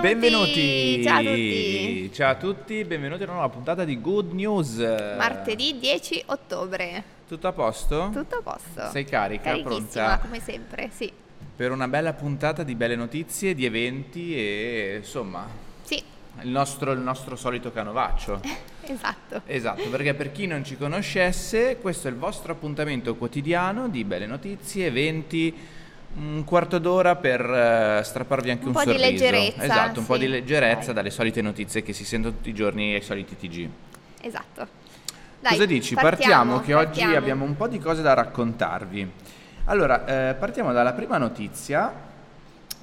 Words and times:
Benvenuti. 0.00 1.00
Benvenuti. 1.00 1.02
Ciao 1.02 1.18
a 1.18 1.22
tutti. 1.22 2.12
Ciao 2.12 2.30
a 2.30 2.34
tutti, 2.36 2.84
benvenuti 2.84 3.22
a 3.22 3.24
una 3.24 3.34
nuova 3.34 3.48
puntata 3.48 3.84
di 3.84 4.00
Good 4.00 4.32
News. 4.32 4.76
Martedì 5.16 5.76
10 5.78 6.22
ottobre. 6.26 7.02
Tutto 7.26 7.48
a 7.48 7.52
posto? 7.52 8.10
Tutto 8.12 8.36
a 8.36 8.42
posto. 8.42 8.90
Sei 8.92 9.04
carica, 9.04 9.56
pronta? 9.58 10.18
come 10.18 10.40
sempre, 10.40 10.90
sì. 10.94 11.10
Per 11.56 11.72
una 11.72 11.88
bella 11.88 12.12
puntata 12.12 12.62
di 12.62 12.76
belle 12.76 12.94
notizie, 12.94 13.54
di 13.54 13.64
eventi 13.64 14.36
e 14.36 14.94
insomma, 14.98 15.46
Sì, 15.82 16.00
il 16.42 16.48
nostro, 16.48 16.92
il 16.92 17.00
nostro 17.00 17.34
solito 17.34 17.72
canovaccio. 17.72 18.40
esatto. 18.86 19.42
Esatto, 19.46 19.88
perché 19.90 20.14
per 20.14 20.30
chi 20.30 20.46
non 20.46 20.64
ci 20.64 20.76
conoscesse, 20.76 21.78
questo 21.80 22.06
è 22.06 22.10
il 22.12 22.16
vostro 22.16 22.52
appuntamento 22.52 23.16
quotidiano 23.16 23.88
di 23.88 24.04
belle 24.04 24.26
notizie, 24.26 24.86
eventi, 24.86 25.52
un 26.16 26.42
quarto 26.44 26.78
d'ora 26.78 27.16
per 27.16 27.40
eh, 27.40 28.00
strapparvi 28.02 28.50
anche 28.50 28.62
Un 28.62 28.68
un, 28.68 28.72
po' 28.74 28.84
di 28.84 28.98
sorriso. 28.98 29.10
leggerezza, 29.10 29.62
Esatto, 29.62 30.00
un 30.00 30.06
po' 30.06 30.14
sì. 30.14 30.20
di 30.20 30.28
leggerezza 30.28 30.86
Dai. 30.86 30.94
dalle 30.94 31.10
solite 31.10 31.42
notizie 31.42 31.82
che 31.82 31.92
si 31.92 32.04
sentono 32.04 32.34
tutti 32.34 32.48
i 32.48 32.54
giorni 32.54 32.94
ai 32.94 33.02
soliti 33.02 33.36
TG. 33.36 33.68
Esatto. 34.22 34.66
Dai, 35.40 35.52
Cosa 35.52 35.66
dici? 35.66 35.94
Partiamo, 35.94 36.60
che 36.60 36.72
partiamo. 36.72 37.10
oggi 37.10 37.16
abbiamo 37.16 37.44
un 37.44 37.56
po' 37.56 37.68
di 37.68 37.78
cose 37.78 38.02
da 38.02 38.14
raccontarvi. 38.14 39.08
Allora, 39.66 40.30
eh, 40.30 40.34
partiamo 40.34 40.72
dalla 40.72 40.92
prima 40.92 41.18
notizia 41.18 41.92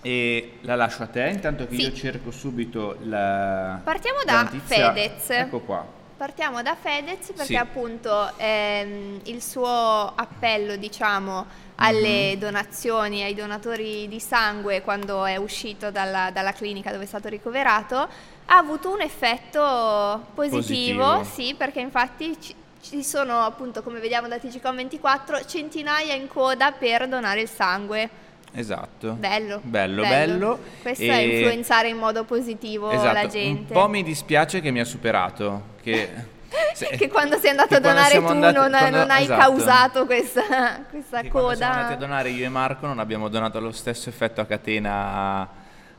e 0.02 0.60
la 0.62 0.76
lascio 0.76 1.04
a 1.04 1.08
te, 1.08 1.28
intanto 1.28 1.68
che 1.68 1.76
Sì. 1.76 1.82
io 1.82 1.92
cerco 1.94 2.32
subito 2.32 2.98
la 3.04 3.82
Partiamo 3.84 4.20
la 4.26 4.32
da 4.32 4.44
notizia. 4.44 4.94
Fedez. 4.94 5.30
Ecco 5.32 5.60
qua. 5.62 5.86
Partiamo 6.18 6.62
da 6.62 6.76
Fedez 6.76 7.28
perché 7.34 7.44
Sì. 7.44 7.56
appunto 7.58 8.32
ehm, 8.38 9.20
il 9.26 9.44
suo 9.44 10.14
appello, 10.16 10.78
diciamo, 10.78 11.46
alle 11.76 12.34
Mhm. 12.36 12.40
donazioni, 12.40 13.22
ai 13.22 13.34
donatori 13.36 14.08
di 14.08 14.22
sangue 14.22 14.82
quando 14.82 15.26
è 15.26 15.36
uscito 15.36 15.92
dalla, 15.92 16.32
dalla 16.32 16.54
clinica 16.54 16.92
dove 16.92 17.04
è 17.04 17.08
stato 17.08 17.28
ricoverato, 17.28 17.98
ha 17.98 18.58
avuto 18.58 18.94
un 18.94 19.02
effetto 19.02 20.26
positivo, 20.34 21.18
Positivo. 21.18 21.24
sì, 21.26 21.54
perché 21.58 21.82
infatti 21.82 22.40
ci, 22.40 22.56
ci 22.82 23.04
sono 23.04 23.40
appunto, 23.42 23.84
come 23.84 24.00
vediamo 24.00 24.30
da 24.30 24.38
TGCOM24, 24.38 25.46
centinaia 25.46 26.14
in 26.14 26.30
coda 26.30 26.72
per 26.72 27.10
donare 27.10 27.42
il 27.42 27.50
sangue. 27.50 28.10
Esatto. 28.56 29.12
Bello. 29.14 29.60
Bello, 29.64 30.02
bello. 30.04 30.60
Questo 30.82 31.04
E- 31.04 31.10
è 31.10 31.16
influenzare 31.18 31.90
in 31.90 31.98
modo 31.98 32.24
positivo 32.24 32.90
Esatto, 32.92 33.14
la 33.14 33.28
gente. 33.28 33.74
Un 33.74 33.80
po' 33.82 33.88
mi 33.90 34.02
dispiace 34.04 34.62
che 34.62 34.72
mi 34.72 34.80
ha 34.80 34.86
superato. 34.86 35.74
Che, 35.82 36.10
se- 36.74 36.88
che 36.98 37.10
quando 37.10 37.38
sei 37.38 37.50
andato 37.52 37.76
a 37.76 37.80
donare 37.80 38.18
tu 38.18 38.26
andati- 38.26 38.56
non, 38.58 38.70
quando- 38.72 38.98
non 38.98 39.10
hai 39.12 39.24
esatto. 39.24 39.40
causato 39.42 40.06
questa, 40.06 40.86
questa 40.90 41.22
che 41.22 41.30
quando 41.30 41.54
siamo 41.56 41.74
coda. 41.74 41.82
andati 41.82 41.94
a 41.94 41.98
donare 41.98 42.30
io 42.30 42.46
e 42.46 42.50
Marco 42.50 42.88
non 42.88 43.00
abbiamo 43.00 43.28
donato 43.28 43.60
lo 43.60 43.72
stesso 43.72 44.08
effetto 44.10 44.40
a 44.42 44.46
catena 44.46 45.48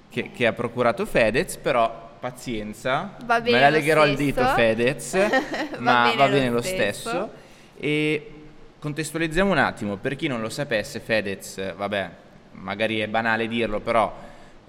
che, 0.09 0.31
che 0.33 0.47
ha 0.47 0.53
procurato 0.53 1.05
Fedez, 1.05 1.57
però 1.59 2.05
pazienza, 2.19 3.17
Va 3.25 3.41
bene 3.43 3.57
me 3.57 3.63
la 3.63 3.69
legherò 3.69 4.07
il 4.07 4.15
stesso. 4.15 4.25
dito 4.41 4.47
Fedez, 4.55 5.13
Va 5.77 5.79
ma 5.79 6.03
bene 6.05 6.17
va 6.17 6.29
bene 6.29 6.49
lo 6.51 6.63
stesso. 6.63 7.09
stesso. 7.09 7.31
E 7.79 8.31
contestualizziamo 8.79 9.51
un 9.51 9.59
attimo, 9.59 9.97
per 9.97 10.17
chi 10.17 10.27
non 10.27 10.41
lo 10.41 10.49
sapesse, 10.49 11.01
Fedez, 11.01 11.75
vabbè, 11.75 12.11
magari 12.61 12.99
è 12.99 13.09
banale 13.09 13.49
dirlo, 13.49 13.81
però 13.81 14.15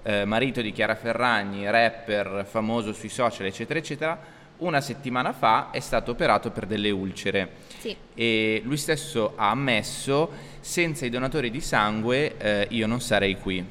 eh, 0.02 0.24
marito 0.24 0.60
di 0.60 0.72
Chiara 0.72 0.94
Ferragni, 0.94 1.68
rapper 1.70 2.46
famoso 2.48 2.92
sui 2.92 3.08
social, 3.08 3.46
eccetera, 3.46 3.78
eccetera, 3.78 4.18
una 4.58 4.80
settimana 4.80 5.32
fa 5.32 5.70
è 5.70 5.80
stato 5.80 6.10
operato 6.10 6.50
per 6.50 6.66
delle 6.66 6.90
ulcere 6.90 7.50
Sì, 7.78 7.96
e 8.14 8.60
lui 8.64 8.76
stesso 8.76 9.34
ha 9.36 9.50
ammesso 9.50 10.30
senza 10.60 11.06
i 11.06 11.10
donatori 11.10 11.50
di 11.50 11.60
sangue 11.60 12.36
eh, 12.38 12.66
io 12.70 12.86
non 12.86 13.00
sarei 13.00 13.38
qui. 13.38 13.64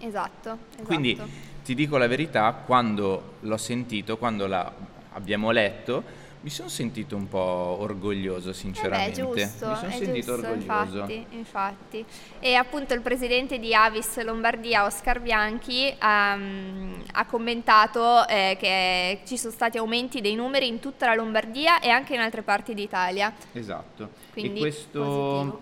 esatto. 0.00 0.58
esatto. 0.72 0.82
Quindi 0.84 1.18
ti 1.64 1.74
dico 1.74 1.96
la 1.96 2.06
verità, 2.06 2.52
quando 2.64 3.34
l'ho 3.40 3.56
sentito, 3.56 4.18
quando 4.18 4.46
la 4.46 4.70
abbiamo 5.12 5.50
letto, 5.50 6.02
mi 6.40 6.50
sono 6.50 6.68
sentito 6.68 7.16
un 7.16 7.28
po' 7.28 7.38
orgoglioso 7.80 8.48
Eh 8.48 8.52
beh, 8.52 8.56
sinceramente. 8.56 9.20
giusto, 9.20 9.68
mi 9.68 9.76
sono 9.76 9.90
sentito 9.90 10.34
giusto, 10.34 10.50
orgoglioso. 10.50 10.98
infatti, 10.98 11.26
infatti. 11.30 12.04
E 12.38 12.54
appunto 12.54 12.94
il 12.94 13.00
presidente 13.00 13.58
di 13.58 13.74
Avis 13.74 14.22
Lombardia, 14.22 14.84
Oscar 14.84 15.20
Bianchi, 15.20 15.92
ha, 15.98 16.36
mm, 16.36 16.92
ha 17.12 17.26
commentato 17.26 18.26
eh, 18.28 18.56
che 18.60 19.20
ci 19.24 19.36
sono 19.36 19.52
stati 19.52 19.78
aumenti 19.78 20.20
dei 20.20 20.34
numeri 20.34 20.68
in 20.68 20.78
tutta 20.78 21.06
la 21.06 21.14
Lombardia 21.14 21.80
e 21.80 21.88
anche 21.88 22.14
in 22.14 22.20
altre 22.20 22.42
parti 22.42 22.74
d'Italia. 22.74 23.32
Esatto. 23.52 24.10
Quindi 24.32 24.58
e 24.58 24.60
questo, 24.60 25.60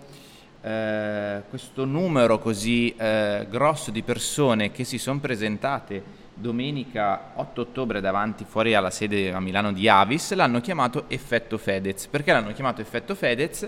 eh, 0.61 1.43
questo 1.49 1.85
numero 1.85 2.37
così 2.37 2.93
eh, 2.95 3.47
grosso 3.49 3.89
di 3.91 4.03
persone 4.03 4.71
che 4.71 4.83
si 4.83 4.97
sono 4.97 5.19
presentate 5.19 6.23
domenica 6.35 7.31
8 7.35 7.61
ottobre 7.61 8.01
davanti 8.01 8.43
fuori 8.43 8.75
alla 8.75 8.89
sede 8.89 9.31
a 9.31 9.39
Milano 9.39 9.71
di 9.71 9.87
Avis 9.87 10.33
l'hanno 10.33 10.61
chiamato 10.61 11.05
effetto 11.07 11.57
Fedez. 11.57 12.07
Perché 12.07 12.31
l'hanno 12.31 12.51
chiamato 12.53 12.81
effetto 12.81 13.15
Fedez? 13.15 13.67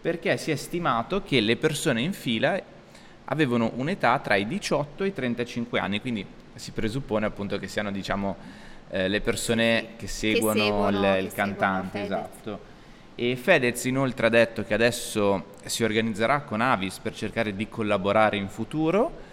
Perché 0.00 0.36
si 0.38 0.50
è 0.50 0.56
stimato 0.56 1.22
che 1.22 1.40
le 1.40 1.56
persone 1.56 2.00
in 2.00 2.12
fila 2.12 2.60
avevano 3.24 3.72
un'età 3.74 4.18
tra 4.18 4.36
i 4.36 4.46
18 4.46 5.04
e 5.04 5.08
i 5.08 5.12
35 5.12 5.78
anni, 5.78 6.00
quindi 6.00 6.24
si 6.54 6.70
presuppone 6.70 7.26
appunto 7.26 7.58
che 7.58 7.68
siano 7.68 7.90
diciamo 7.92 8.36
eh, 8.88 9.08
le 9.08 9.20
persone 9.20 9.88
che 9.96 10.06
seguono, 10.06 10.58
seguono- 10.58 10.88
il, 10.88 11.12
che 11.12 11.18
il 11.18 11.28
seguono 11.30 11.56
cantante, 11.56 11.98
Fedez. 11.98 12.10
esatto. 12.10 12.60
E 13.14 13.36
Fedez 13.36 13.84
inoltre 13.84 14.26
ha 14.26 14.30
detto 14.30 14.62
che 14.62 14.74
adesso 14.74 15.52
si 15.64 15.84
organizzerà 15.84 16.40
con 16.40 16.60
Avis 16.60 16.98
per 16.98 17.14
cercare 17.14 17.54
di 17.54 17.68
collaborare 17.68 18.36
in 18.36 18.48
futuro. 18.48 19.25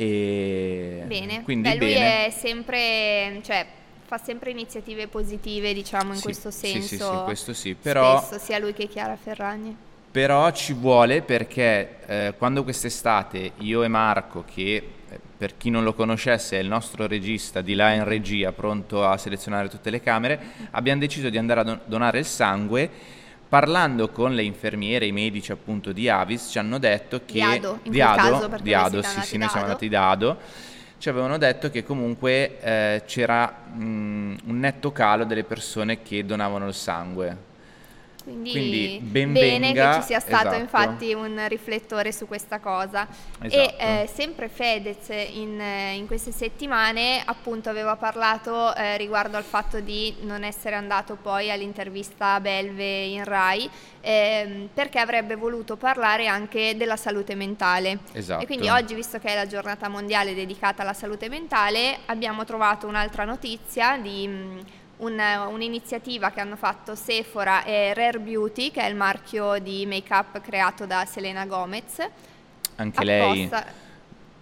E 0.00 1.02
Bene, 1.06 1.42
quindi 1.42 1.70
Beh, 1.70 1.76
lui 1.76 1.92
bene. 1.92 2.26
è 2.26 2.30
sempre, 2.30 3.40
cioè, 3.42 3.66
fa 4.06 4.16
sempre 4.16 4.50
iniziative 4.52 5.08
positive, 5.08 5.74
diciamo, 5.74 6.10
in 6.12 6.18
Sì, 6.18 6.22
questo 6.22 6.52
sì, 6.52 6.66
senso. 6.66 6.86
sì, 6.88 6.96
sì, 6.98 7.20
questo 7.24 7.52
sì, 7.52 7.74
però- 7.74 8.20
Spesso, 8.22 8.38
sia 8.44 8.58
lui 8.60 8.72
che 8.74 8.86
Chiara 8.86 9.16
Ferragni. 9.16 9.76
Però 10.10 10.50
ci 10.52 10.72
vuole 10.72 11.22
perché 11.22 11.96
eh, 12.06 12.34
quando 12.38 12.62
quest'estate 12.62 13.52
io 13.58 13.82
e 13.82 13.88
Marco, 13.88 14.44
che 14.46 14.74
eh, 15.10 15.20
per 15.36 15.56
chi 15.56 15.68
non 15.68 15.82
lo 15.82 15.94
conoscesse 15.94 16.56
è 16.58 16.62
il 16.62 16.68
nostro 16.68 17.08
regista 17.08 17.60
di 17.60 17.74
là 17.74 17.92
in 17.92 18.04
regia, 18.04 18.52
pronto 18.52 19.04
a 19.04 19.16
selezionare 19.18 19.68
tutte 19.68 19.90
le 19.90 20.00
camere, 20.00 20.38
abbiamo 20.70 21.00
deciso 21.00 21.28
di 21.28 21.38
andare 21.38 21.60
a 21.60 21.62
don- 21.64 21.80
donare 21.86 22.20
il 22.20 22.24
sangue. 22.24 23.16
Parlando 23.48 24.10
con 24.10 24.34
le 24.34 24.42
infermiere, 24.42 25.06
i 25.06 25.12
medici 25.12 25.52
appunto 25.52 25.92
di 25.92 26.08
Avis, 26.08 26.48
ci 26.50 26.58
hanno 26.58 26.78
detto 26.78 27.22
che... 27.24 27.32
Di 27.32 27.40
Ado, 27.40 27.78
in 27.84 27.90
di 27.90 27.98
quel 27.98 28.08
Ado, 28.08 28.30
caso, 28.30 28.48
perché 28.48 29.02
sì, 29.02 29.20
sì, 29.22 29.36
noi 29.38 29.48
siamo 29.48 29.64
andati 29.64 29.88
da 29.88 30.10
Ado. 30.10 30.38
Ci 30.98 31.08
avevano 31.08 31.38
detto 31.38 31.70
che 31.70 31.82
comunque 31.82 32.60
eh, 32.60 33.02
c'era 33.06 33.64
mm, 33.72 34.36
un 34.46 34.58
netto 34.58 34.92
calo 34.92 35.24
delle 35.24 35.44
persone 35.44 36.02
che 36.02 36.26
donavano 36.26 36.66
il 36.66 36.74
sangue. 36.74 37.47
Quindi, 38.28 38.50
Quindi 38.50 39.00
ben 39.02 39.32
bene 39.32 39.58
venga, 39.72 39.94
che 39.94 40.00
ci 40.00 40.06
sia 40.08 40.20
stato 40.20 40.48
esatto. 40.48 40.60
infatti 40.60 41.14
un 41.14 41.42
riflettore 41.48 42.12
su 42.12 42.26
questa 42.26 42.58
cosa. 42.58 43.08
Esatto. 43.40 43.78
E 43.78 44.02
eh, 44.02 44.10
sempre 44.12 44.48
Fedez 44.48 45.08
in, 45.08 45.58
eh, 45.58 45.94
in 45.94 46.06
queste 46.06 46.30
settimane 46.30 47.22
appunto 47.24 47.70
aveva 47.70 47.96
parlato 47.96 48.74
eh, 48.74 48.98
riguardo 48.98 49.38
al 49.38 49.44
fatto 49.44 49.80
di 49.80 50.14
non 50.20 50.44
essere 50.44 50.74
andato 50.74 51.16
poi 51.16 51.50
all'intervista 51.50 52.34
a 52.34 52.40
Belve 52.40 53.04
in 53.04 53.24
Rai 53.24 53.68
ehm, 54.00 54.68
perché 54.74 54.98
avrebbe 54.98 55.34
voluto 55.36 55.76
parlare 55.76 56.26
anche 56.26 56.76
della 56.76 56.96
salute 56.96 57.34
mentale. 57.34 58.00
Esatto. 58.12 58.42
E 58.42 58.46
quindi 58.46 58.68
oggi, 58.68 58.94
visto 58.94 59.18
che 59.18 59.28
è 59.28 59.34
la 59.34 59.46
giornata 59.46 59.88
mondiale 59.88 60.34
dedicata 60.34 60.82
alla 60.82 60.92
salute 60.92 61.28
mentale, 61.28 62.00
abbiamo 62.06 62.44
trovato 62.44 62.86
un'altra 62.86 63.24
notizia 63.24 63.96
di 63.96 64.76
mh, 64.98 65.04
un- 65.04 65.48
un'iniziativa 65.52 66.30
che 66.30 66.40
hanno 66.40 66.56
fatto 66.56 66.94
Sephora 66.94 67.64
e 67.64 67.94
Rare 67.94 68.18
Beauty, 68.18 68.70
che 68.70 68.82
è 68.82 68.88
il 68.88 68.96
marchio 68.96 69.58
di 69.58 69.86
make-up 69.86 70.40
creato 70.40 70.86
da 70.86 71.04
Selena 71.06 71.46
Gomez. 71.46 72.06
Anche 72.76 73.04
lei, 73.04 73.44
apposta- 73.44 73.66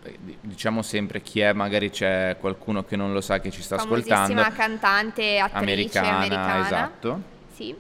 eh, 0.02 0.18
diciamo 0.40 0.82
sempre 0.82 1.20
chi 1.22 1.40
è, 1.40 1.52
magari 1.52 1.90
c'è 1.90 2.36
qualcuno 2.38 2.84
che 2.84 2.96
non 2.96 3.12
lo 3.12 3.20
sa 3.20 3.40
che 3.40 3.50
ci 3.50 3.62
sta 3.62 3.76
famosissima 3.78 4.16
ascoltando. 4.18 4.56
cantante 4.56 5.22
e 5.22 5.38
attrice 5.38 5.62
Americana, 5.98 6.16
americana. 6.16 6.64
esatto. 6.66 7.20
Sì. 7.54 7.74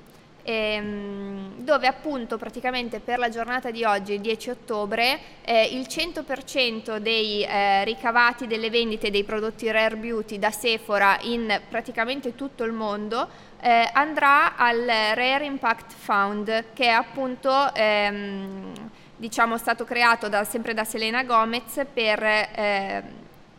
Ehm, 0.48 1.54
dove 1.56 1.88
appunto 1.88 2.38
praticamente 2.38 3.00
per 3.00 3.18
la 3.18 3.28
giornata 3.28 3.72
di 3.72 3.82
oggi, 3.82 4.12
il 4.12 4.20
10 4.20 4.50
ottobre, 4.50 5.18
eh, 5.42 5.64
il 5.72 5.86
100% 5.88 6.98
dei 6.98 7.42
eh, 7.42 7.82
ricavati 7.82 8.46
delle 8.46 8.70
vendite 8.70 9.10
dei 9.10 9.24
prodotti 9.24 9.68
Rare 9.68 9.96
Beauty 9.96 10.38
da 10.38 10.52
Sephora 10.52 11.18
in 11.22 11.60
praticamente 11.68 12.36
tutto 12.36 12.62
il 12.62 12.70
mondo 12.70 13.28
eh, 13.60 13.90
andrà 13.92 14.56
al 14.56 14.84
Rare 14.86 15.44
Impact 15.44 15.92
Fund 15.92 16.64
che 16.72 16.84
è 16.84 16.90
appunto 16.90 17.74
ehm, 17.74 18.72
diciamo 19.16 19.58
stato 19.58 19.84
creato 19.84 20.28
da- 20.28 20.44
sempre 20.44 20.74
da 20.74 20.84
Selena 20.84 21.24
Gomez 21.24 21.84
per 21.92 22.22
eh, 22.22 23.02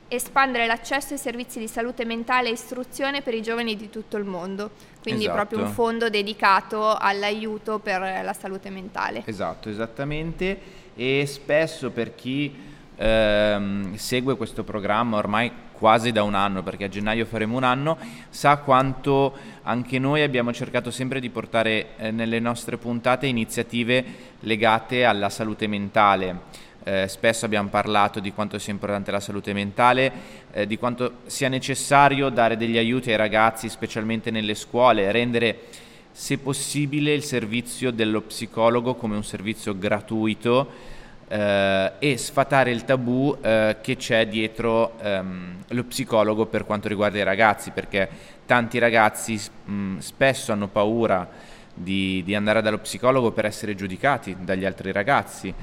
espandere 0.07 0.67
l'accesso 0.67 1.13
ai 1.13 1.19
servizi 1.19 1.59
di 1.59 1.67
salute 1.67 2.05
mentale 2.05 2.47
e 2.47 2.53
istruzione 2.53 3.21
per 3.21 3.33
i 3.33 3.41
giovani 3.41 3.75
di 3.75 3.89
tutto 3.89 4.17
il 4.17 4.23
mondo. 4.23 4.71
Quindi 5.07 5.24
Esatto. 5.24 5.38
proprio 5.38 5.59
un 5.65 5.71
fondo 5.74 6.09
dedicato 6.09 6.94
all'aiuto 6.94 7.80
per 7.80 8.01
la 8.01 8.33
salute 8.33 8.69
mentale. 8.69 9.24
Esatto, 9.25 9.69
esattamente. 9.69 10.59
E 10.95 11.25
spesso 11.25 11.92
per 11.92 12.13
chi 12.13 12.54
ehm, 12.98 13.95
segue 13.95 14.36
questo 14.36 14.65
programma 14.65 15.15
ormai 15.15 15.50
quasi 15.71 16.12
da 16.12 16.24
un 16.24 16.33
anno, 16.33 16.62
perché 16.62 16.86
a 16.86 16.89
gennaio 16.89 17.25
faremo 17.25 17.56
un 17.56 17.63
anno, 17.63 17.98
sa 18.30 18.57
quanto 18.57 19.33
anche 19.62 19.98
noi 19.98 20.24
abbiamo 20.24 20.51
cercato 20.51 20.92
sempre 20.92 21.21
di 21.21 21.30
portare 21.30 21.95
eh, 21.98 22.12
nelle 22.12 22.39
nostre 22.39 22.77
puntate 22.77 23.27
iniziative 23.27 24.04
legate 24.42 25.06
alla 25.06 25.30
salute 25.30 25.68
mentale. 25.68 26.65
Eh, 26.87 27.09
spesso 27.09 27.43
abbiamo 27.43 27.67
parlato 27.67 28.21
di 28.21 28.31
quanto 28.31 28.57
sia 28.57 28.71
importante 28.71 29.11
la 29.11 29.19
salute 29.19 29.51
mentale, 29.51 30.09
eh, 30.53 30.65
di 30.65 30.77
quanto 30.77 31.15
sia 31.25 31.49
necessario 31.49 32.29
dare 32.29 32.55
degli 32.55 32.77
aiuti 32.77 33.09
ai 33.09 33.17
ragazzi, 33.17 33.67
specialmente 33.67 34.31
nelle 34.31 34.55
scuole, 34.55 35.11
rendere 35.11 35.59
se 36.13 36.37
possibile 36.37 37.13
il 37.13 37.23
servizio 37.23 37.91
dello 37.91 38.21
psicologo 38.21 38.95
come 38.95 39.17
un 39.17 39.25
servizio 39.25 39.77
gratuito 39.77 40.69
eh, 41.27 41.91
e 41.99 42.15
sfatare 42.15 42.71
il 42.71 42.85
tabù 42.85 43.37
eh, 43.41 43.75
che 43.81 43.97
c'è 43.97 44.25
dietro 44.25 44.97
ehm, 45.01 45.63
lo 45.67 45.83
psicologo 45.83 46.45
per 46.45 46.65
quanto 46.65 46.87
riguarda 46.87 47.17
i 47.17 47.23
ragazzi, 47.23 47.71
perché 47.71 48.07
tanti 48.45 48.77
ragazzi 48.77 49.37
mh, 49.65 49.97
spesso 49.97 50.53
hanno 50.53 50.69
paura 50.69 51.27
di, 51.77 52.24
di, 52.24 52.35
andare 52.35 52.62
dallo 52.62 52.79
psicologo 52.79 53.31
per 53.31 53.45
essere 53.45 53.75
giudicati 53.75 54.35
dagli 54.39 54.65
altri 54.65 54.91
ragazzi. 54.91 55.53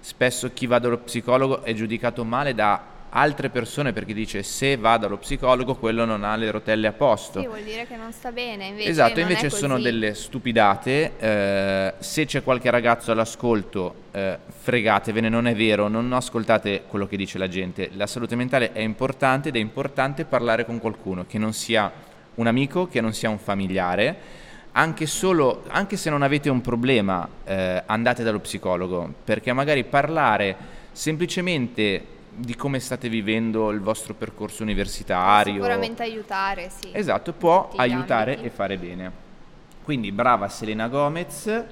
Spesso 0.00 0.52
chi 0.52 0.66
va 0.66 0.78
dallo 0.78 0.98
psicologo 0.98 1.62
è 1.62 1.74
giudicato 1.74 2.24
male 2.24 2.54
da 2.54 2.98
altre 3.10 3.48
persone 3.50 3.92
perché 3.92 4.12
dice 4.12 4.42
se 4.42 4.76
va 4.76 4.96
dallo 4.96 5.18
psicologo 5.18 5.74
quello 5.74 6.04
non 6.04 6.22
ha 6.24 6.36
le 6.36 6.50
rotelle 6.50 6.86
a 6.86 6.92
posto. 6.92 7.40
Sì, 7.40 7.46
vuol 7.46 7.62
dire 7.62 7.86
che 7.86 7.96
non 7.96 8.12
sta 8.12 8.32
bene. 8.32 8.66
Invece 8.66 8.88
esatto, 8.88 9.20
invece 9.20 9.50
sono 9.50 9.78
delle 9.78 10.14
stupidate. 10.14 11.12
Eh, 11.18 11.94
se 11.98 12.24
c'è 12.24 12.42
qualche 12.42 12.70
ragazzo 12.70 13.12
all'ascolto, 13.12 13.94
eh, 14.12 14.38
fregatevene, 14.48 15.28
non 15.28 15.46
è 15.46 15.54
vero, 15.54 15.88
non 15.88 16.12
ascoltate 16.12 16.84
quello 16.86 17.06
che 17.06 17.16
dice 17.16 17.38
la 17.38 17.48
gente. 17.48 17.90
La 17.94 18.06
salute 18.06 18.36
mentale 18.36 18.72
è 18.72 18.80
importante 18.80 19.48
ed 19.48 19.56
è 19.56 19.60
importante 19.60 20.24
parlare 20.24 20.64
con 20.64 20.78
qualcuno 20.78 21.26
che 21.26 21.38
non 21.38 21.52
sia 21.52 21.90
un 22.36 22.46
amico, 22.46 22.86
che 22.86 23.00
non 23.00 23.12
sia 23.12 23.28
un 23.28 23.38
familiare. 23.38 24.48
Anche, 24.72 25.06
solo, 25.06 25.64
anche 25.68 25.96
se 25.96 26.10
non 26.10 26.22
avete 26.22 26.48
un 26.48 26.60
problema, 26.60 27.28
eh, 27.44 27.82
andate 27.86 28.22
dallo 28.22 28.38
psicologo, 28.38 29.12
perché 29.24 29.52
magari 29.52 29.84
parlare 29.84 30.56
semplicemente 30.92 32.18
di 32.32 32.54
come 32.54 32.78
state 32.78 33.08
vivendo 33.08 33.70
il 33.70 33.80
vostro 33.80 34.14
percorso 34.14 34.62
universitario. 34.62 35.54
Sicuramente 35.54 36.02
aiutare, 36.02 36.70
sì. 36.70 36.90
Esatto, 36.92 37.32
può 37.32 37.70
aiutare 37.76 38.32
ambiti. 38.32 38.48
e 38.48 38.50
fare 38.50 38.78
bene. 38.78 39.12
Quindi 39.82 40.12
brava 40.12 40.48
Selena 40.48 40.88
Gomez 40.88 41.64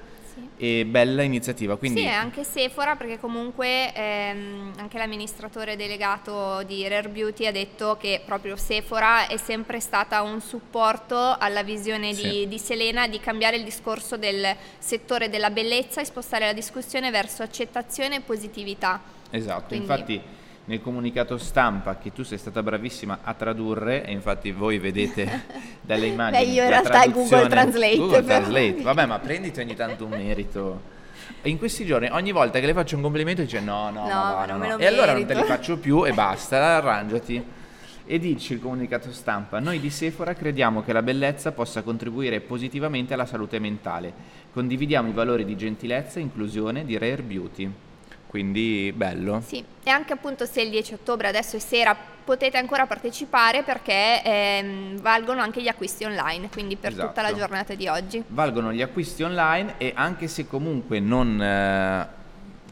sì. 0.57 0.79
e 0.79 0.85
bella 0.85 1.23
iniziativa. 1.23 1.77
Quindi... 1.77 2.01
Sì, 2.01 2.07
anche 2.07 2.43
Sephora 2.43 2.95
perché 2.95 3.19
comunque 3.19 3.93
ehm, 3.93 4.73
anche 4.77 4.97
l'amministratore 4.97 5.75
delegato 5.75 6.63
di 6.63 6.87
Rare 6.87 7.09
Beauty 7.09 7.45
ha 7.45 7.51
detto 7.51 7.97
che 7.99 8.21
proprio 8.25 8.55
Sephora 8.55 9.27
è 9.27 9.37
sempre 9.37 9.79
stata 9.79 10.21
un 10.21 10.41
supporto 10.41 11.35
alla 11.37 11.63
visione 11.63 12.13
sì. 12.13 12.29
di, 12.29 12.47
di 12.47 12.59
Selena 12.59 13.07
di 13.07 13.19
cambiare 13.19 13.57
il 13.57 13.63
discorso 13.63 14.17
del 14.17 14.55
settore 14.77 15.29
della 15.29 15.49
bellezza 15.49 16.01
e 16.01 16.05
spostare 16.05 16.45
la 16.45 16.53
discussione 16.53 17.11
verso 17.11 17.43
accettazione 17.43 18.17
e 18.17 18.21
positività. 18.21 19.01
Esatto, 19.31 19.67
Quindi... 19.67 19.85
infatti 19.85 20.21
nel 20.69 20.83
comunicato 20.83 21.39
stampa 21.39 21.97
che 21.97 22.13
tu 22.13 22.21
sei 22.21 22.37
stata 22.37 22.61
bravissima 22.61 23.19
a 23.23 23.33
tradurre 23.33 24.05
e 24.05 24.11
infatti 24.11 24.51
voi 24.51 24.77
vedete 24.77 25.45
dalle 25.81 26.05
immagini 26.05 26.45
Beh, 26.45 26.51
io 26.51 26.61
in 26.61 26.69
realtà 26.69 27.03
è 27.03 27.09
Google 27.09 27.47
Translate 27.47 27.97
Google 27.97 28.23
Translate. 28.23 28.81
Vabbè 28.83 29.05
ma 29.07 29.17
prenditi 29.17 29.59
ogni 29.59 29.75
tanto 29.75 30.05
un 30.05 30.11
merito. 30.11 30.97
E 31.41 31.49
in 31.49 31.57
questi 31.57 31.85
giorni 31.85 32.07
ogni 32.11 32.31
volta 32.31 32.59
che 32.59 32.67
le 32.67 32.73
faccio 32.75 32.95
un 32.95 33.01
complimento 33.01 33.41
dice 33.41 33.59
no 33.59 33.89
no, 33.89 34.07
no, 34.07 34.45
no, 34.45 34.57
no, 34.57 34.67
no. 34.67 34.77
e 34.77 34.85
allora 34.85 35.13
non 35.13 35.25
te 35.25 35.33
li 35.33 35.43
faccio 35.43 35.79
più 35.79 36.05
e 36.05 36.13
basta 36.13 36.77
arrangiati. 36.77 37.57
E 38.05 38.19
dice 38.19 38.53
il 38.53 38.61
comunicato 38.61 39.11
stampa 39.11 39.59
noi 39.59 39.79
di 39.79 39.89
Sephora 39.89 40.35
crediamo 40.35 40.83
che 40.83 40.93
la 40.93 41.01
bellezza 41.01 41.51
possa 41.51 41.81
contribuire 41.81 42.41
positivamente 42.41 43.15
alla 43.15 43.25
salute 43.25 43.57
mentale. 43.57 44.13
Condividiamo 44.53 45.09
i 45.09 45.13
valori 45.13 45.45
di 45.45 45.57
gentilezza 45.57 46.19
e 46.19 46.21
inclusione 46.21 46.85
di 46.85 46.95
Rare 46.95 47.23
Beauty 47.23 47.71
quindi 48.29 48.93
bello. 48.95 49.41
Sì, 49.43 49.63
e 49.83 49.89
anche 49.89 50.13
appunto 50.13 50.45
se 50.45 50.61
il 50.61 50.69
10 50.69 50.93
ottobre 50.93 51.27
adesso 51.27 51.55
è 51.55 51.59
sera 51.59 51.97
potete 52.23 52.59
ancora 52.59 52.85
partecipare 52.85 53.63
perché 53.63 54.21
ehm, 54.23 54.99
valgono 55.01 55.41
anche 55.41 55.63
gli 55.63 55.67
acquisti 55.67 56.03
online, 56.03 56.47
quindi 56.49 56.75
per 56.75 56.91
esatto. 56.91 57.07
tutta 57.07 57.21
la 57.23 57.29
esatto. 57.29 57.41
giornata 57.41 57.73
di 57.73 57.87
oggi. 57.87 58.23
Valgono 58.27 58.71
gli 58.71 58.83
acquisti 58.83 59.23
online 59.23 59.73
e 59.77 59.93
anche 59.95 60.27
se 60.27 60.47
comunque 60.47 60.99
non... 60.99 61.41
Eh, 61.41 62.17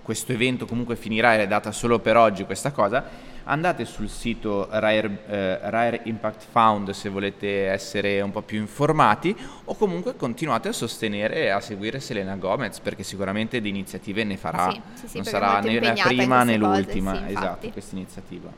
questo 0.04 0.31
evento 0.31 0.65
comunque 0.65 0.95
finirà, 0.95 1.36
è 1.36 1.48
data 1.48 1.74
solo 1.74 2.00
per 2.00 2.15
oggi 2.15 2.45
questa 2.45 2.71
cosa, 2.71 3.04
andate 3.47 3.85
sul 3.85 4.09
sito 4.09 4.67
Rare, 4.69 5.19
eh, 5.27 5.59
Rare, 5.69 6.01
Impact 6.03 6.45
Found 6.51 6.91
se 6.91 7.09
volete 7.09 7.67
essere 7.67 8.21
un 8.21 8.31
po' 8.31 8.41
più 8.41 8.59
informati 8.59 9.35
o 9.65 9.75
comunque 9.75 10.15
continuate 10.15 10.69
a 10.69 10.73
sostenere 10.73 11.35
e 11.44 11.49
a 11.49 11.59
seguire 11.59 11.99
Selena 11.99 12.35
Gomez 12.35 12.79
perché 12.79 13.03
sicuramente 13.03 13.59
di 13.61 13.69
iniziative 13.69 14.23
ne 14.23 14.38
farà, 14.38 14.69
sì, 14.69 14.81
sì, 14.94 15.07
sì, 15.07 15.17
non 15.17 15.25
sarà 15.25 15.59
né 15.59 15.79
la 15.79 15.94
prima 16.03 16.44
né 16.44 16.57
l'ultima, 16.57 17.13
cose, 17.13 17.27
esatto, 17.27 17.69
questa 17.69 17.95
iniziativa. 17.95 18.49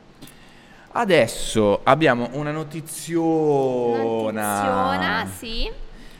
Adesso 0.92 1.80
abbiamo 1.84 2.30
una 2.32 2.50
notiziona. 2.50 4.02
Notiziona, 4.62 5.26
sì. 5.26 5.70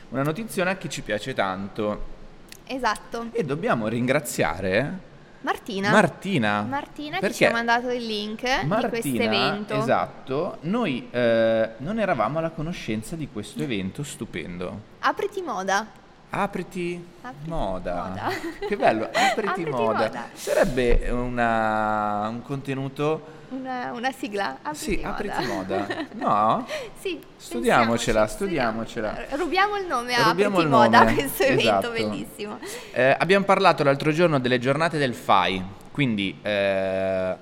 Una 0.09 0.23
notiziona 0.23 0.77
che 0.77 0.87
ci 0.87 1.01
piace 1.01 1.33
tanto. 1.33 2.19
Esatto. 2.65 3.27
E 3.33 3.43
dobbiamo 3.43 3.89
ringraziare 3.89 5.09
Martina. 5.41 5.89
Martina. 5.89 6.61
Martina 6.61 7.19
che 7.19 7.33
ci 7.33 7.45
ha 7.45 7.51
mandato 7.51 7.89
il 7.89 8.05
link 8.05 8.43
Martina, 8.43 8.79
di 8.81 8.89
questo 8.89 9.21
evento. 9.21 9.73
Esatto, 9.73 10.57
noi 10.61 11.07
eh, 11.09 11.69
non 11.77 11.99
eravamo 11.99 12.37
alla 12.37 12.51
conoscenza 12.51 13.15
di 13.15 13.27
questo 13.31 13.63
evento 13.63 14.03
stupendo. 14.03 14.79
Apriti 14.99 15.41
moda. 15.41 15.87
Apriti, 16.29 17.03
apriti 17.21 17.49
moda. 17.49 18.03
moda. 18.07 18.29
Che 18.67 18.77
bello, 18.77 19.09
apriti, 19.11 19.47
apriti 19.47 19.69
moda. 19.69 19.99
moda. 19.99 20.29
Sarebbe 20.33 21.09
una, 21.09 22.27
un 22.29 22.41
contenuto 22.43 23.39
una, 23.51 23.91
una 23.93 24.11
sigla? 24.11 24.57
Apriti 24.61 24.77
sì, 24.77 24.95
moda. 24.97 25.09
apriti 25.09 25.45
moda. 25.45 25.87
No? 26.13 26.67
sì. 26.99 27.19
Studiamocela, 27.37 28.27
studiamocela. 28.27 29.25
Rubiamo 29.31 29.77
il 29.77 29.85
nome 29.85 30.13
a 30.13 30.29
Rubiamo 30.29 30.57
Apriti 30.57 30.73
Moda 30.73 30.99
a 30.99 31.13
questo 31.13 31.43
evento 31.43 31.61
esatto. 31.61 31.91
bellissimo. 31.91 32.59
Eh, 32.91 33.15
abbiamo 33.17 33.45
parlato 33.45 33.83
l'altro 33.83 34.11
giorno 34.11 34.39
delle 34.39 34.59
giornate 34.59 34.97
del 34.97 35.13
FAI, 35.13 35.63
quindi 35.91 36.37
eh, 36.41 37.35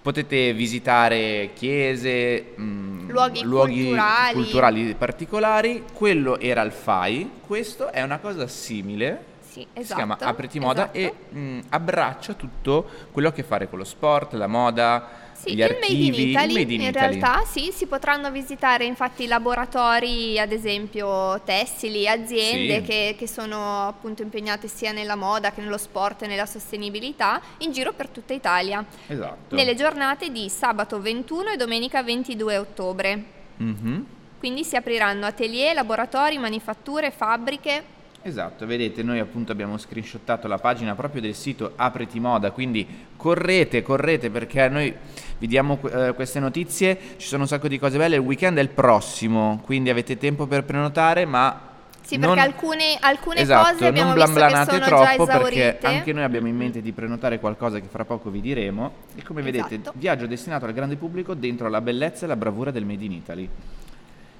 potete 0.00 0.52
visitare 0.52 1.50
chiese, 1.54 2.52
mh, 2.56 2.62
mm, 2.62 3.10
luoghi, 3.10 3.42
luoghi 3.42 3.84
culturali. 3.84 4.34
culturali 4.34 4.94
particolari. 4.94 5.84
Quello 5.92 6.38
era 6.38 6.62
il 6.62 6.72
FAI, 6.72 7.30
questo 7.46 7.90
è 7.90 8.02
una 8.02 8.18
cosa 8.18 8.46
simile 8.46 9.32
sì, 9.54 9.64
esatto, 9.72 9.86
si 9.86 9.94
chiama 9.94 10.16
Apriti 10.18 10.58
Moda 10.58 10.92
esatto. 10.92 11.14
e 11.32 11.38
mh, 11.38 11.60
abbraccia 11.68 12.32
tutto 12.32 12.88
quello 13.12 13.28
a 13.28 13.32
che 13.32 13.44
fare 13.44 13.68
con 13.68 13.78
lo 13.78 13.84
sport, 13.84 14.32
la 14.32 14.48
moda, 14.48 15.08
sì, 15.34 15.54
gli 15.54 15.62
archivi, 15.62 16.10
Made 16.10 16.22
in 16.22 16.28
Italy, 16.28 16.54
Made 16.54 16.74
in, 16.74 16.80
in 16.80 16.88
Italy. 16.88 17.18
realtà 17.18 17.44
sì, 17.44 17.70
si 17.72 17.86
potranno 17.86 18.30
visitare 18.30 18.84
infatti 18.84 19.26
laboratori, 19.26 20.38
ad 20.38 20.52
esempio 20.52 21.40
tessili, 21.44 22.08
aziende 22.08 22.80
sì. 22.80 22.82
che, 22.82 23.16
che, 23.18 23.28
sono 23.28 23.86
appunto 23.88 24.22
impegnate 24.22 24.68
sia 24.68 24.92
nella 24.92 25.16
moda 25.16 25.52
che 25.52 25.60
nello 25.60 25.78
sport 25.78 26.22
e 26.22 26.26
nella 26.26 26.46
sostenibilità 26.46 27.40
in 27.58 27.72
giro 27.72 27.92
per 27.92 28.08
tutta 28.08 28.32
Italia. 28.32 28.84
Esatto. 29.06 29.54
Nelle 29.54 29.74
giornate 29.74 30.30
di 30.30 30.48
sabato 30.48 31.00
21 31.00 31.50
e 31.50 31.56
domenica 31.56 32.02
22 32.02 32.56
ottobre. 32.56 33.24
Mm-hmm. 33.62 34.00
Quindi 34.38 34.64
si 34.64 34.76
apriranno 34.76 35.26
atelier, 35.26 35.74
laboratori, 35.74 36.38
manifatture, 36.38 37.10
fabbriche 37.10 37.92
Esatto, 38.26 38.64
vedete, 38.64 39.02
noi 39.02 39.18
appunto 39.18 39.52
abbiamo 39.52 39.76
screenshottato 39.76 40.48
la 40.48 40.56
pagina 40.56 40.94
proprio 40.94 41.20
del 41.20 41.34
sito 41.34 41.72
Apriti 41.76 42.18
Moda, 42.18 42.52
quindi 42.52 42.86
correte, 43.16 43.82
correte 43.82 44.30
perché 44.30 44.66
noi 44.70 44.94
vi 45.36 45.46
diamo 45.46 45.78
eh, 45.92 46.14
queste 46.14 46.40
notizie, 46.40 46.98
ci 47.18 47.26
sono 47.26 47.42
un 47.42 47.48
sacco 47.48 47.68
di 47.68 47.78
cose 47.78 47.98
belle, 47.98 48.14
il 48.14 48.22
weekend 48.22 48.56
è 48.56 48.62
il 48.62 48.70
prossimo, 48.70 49.60
quindi 49.62 49.90
avete 49.90 50.16
tempo 50.16 50.46
per 50.46 50.64
prenotare, 50.64 51.26
ma 51.26 51.72
sì, 52.00 52.18
perché 52.18 52.34
non, 52.34 52.38
alcune, 52.38 52.96
alcune 52.98 53.40
esatto, 53.40 53.72
cose 53.72 53.86
abbiamo 53.88 54.14
non 54.14 54.24
visto 54.24 54.46
che 54.46 54.64
sono 54.64 54.78
troppo 54.86 55.26
perché 55.26 55.78
anche 55.82 56.12
noi 56.14 56.22
abbiamo 56.22 56.48
in 56.48 56.56
mente 56.56 56.80
di 56.80 56.92
prenotare 56.92 57.38
qualcosa 57.38 57.78
che 57.78 57.88
fra 57.90 58.06
poco 58.06 58.30
vi 58.30 58.40
diremo 58.40 58.92
e 59.16 59.22
come 59.22 59.46
esatto. 59.46 59.68
vedete 59.68 59.90
viaggio 59.96 60.26
destinato 60.26 60.64
al 60.64 60.72
grande 60.72 60.96
pubblico 60.96 61.34
dentro 61.34 61.68
la 61.68 61.82
bellezza 61.82 62.24
e 62.24 62.28
la 62.28 62.36
bravura 62.36 62.70
del 62.70 62.86
Made 62.86 63.04
in 63.04 63.12
Italy. 63.12 63.48